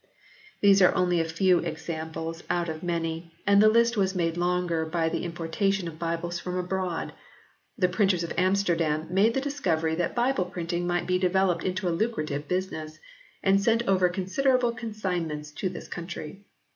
[0.61, 4.83] These are only a few examples out of many, and the list was made longer
[4.83, 7.13] by the importation of Bibles from abroad.
[7.77, 11.93] The printers of Amsterdam made the discovery that Bible printing might be developed into a
[11.95, 12.97] lucrative business,
[13.43, 16.45] and sent over considerable consignments to this country.